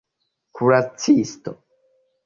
[0.55, 1.51] kuracisto